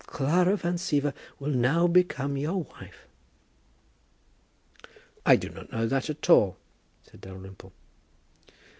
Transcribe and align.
Clara 0.07 0.55
Van 0.57 0.79
Siever 0.79 1.13
will 1.37 1.51
now 1.51 1.85
become 1.85 2.35
your 2.35 2.63
wife." 2.63 3.05
"I 5.27 5.35
do 5.35 5.49
not 5.49 5.71
know 5.71 5.85
that 5.85 6.09
at 6.09 6.27
all," 6.27 6.57
said 7.03 7.21
Dalrymple. 7.21 7.71